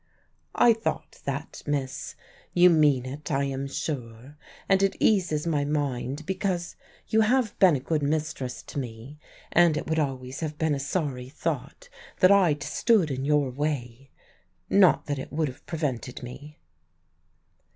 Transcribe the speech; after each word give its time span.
"I 0.55 0.73
thought 0.73 1.21
that, 1.25 1.61
miss. 1.67 2.15
You 2.55 2.71
mean 2.71 3.05
it, 3.05 3.31
I 3.31 3.43
am 3.43 3.67
sure; 3.67 4.35
and 4.67 4.81
it 4.81 4.95
eases 4.99 5.45
my 5.45 5.63
mind; 5.63 6.25
because 6.25 6.75
you 7.09 7.21
have 7.21 7.55
been 7.59 7.75
a 7.75 7.79
good 7.79 8.01
mistress 8.01 8.63
to 8.63 8.79
me, 8.79 9.19
and 9.51 9.77
it 9.77 9.87
would 9.87 9.99
always 9.99 10.39
have 10.39 10.57
been 10.57 10.73
a 10.73 10.79
sorry 10.79 11.29
thought 11.29 11.87
that 12.19 12.31
I'd 12.31 12.63
stood 12.63 13.11
in 13.11 13.25
your 13.25 13.51
way. 13.51 14.09
Not 14.71 15.05
that 15.05 15.19
it 15.19 15.31
would 15.31 15.49
have 15.49 15.63
prevented 15.67 16.23
me." 16.23 16.57